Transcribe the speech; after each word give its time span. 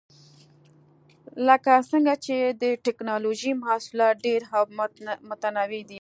لکه 1.47 1.73
څنګه 1.91 2.13
چې 2.25 2.35
د 2.61 2.63
ټېکنالوجۍ 2.85 3.51
محصولات 3.63 4.15
ډېر 4.25 4.41
او 4.55 4.63
متنوع 5.29 5.65
دي. 5.87 5.89